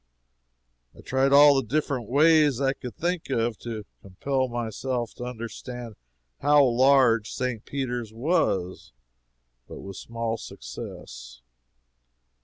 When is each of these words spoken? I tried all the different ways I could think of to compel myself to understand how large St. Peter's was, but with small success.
I 0.97 1.01
tried 1.01 1.31
all 1.31 1.53
the 1.53 1.61
different 1.67 2.09
ways 2.09 2.59
I 2.59 2.73
could 2.73 2.95
think 2.95 3.29
of 3.29 3.59
to 3.59 3.85
compel 4.01 4.47
myself 4.47 5.13
to 5.13 5.25
understand 5.25 5.93
how 6.39 6.63
large 6.65 7.29
St. 7.31 7.63
Peter's 7.65 8.11
was, 8.11 8.93
but 9.67 9.81
with 9.81 9.97
small 9.97 10.37
success. 10.37 11.43